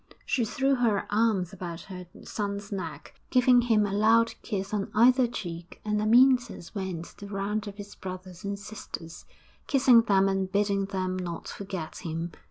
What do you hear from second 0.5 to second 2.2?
her arms about her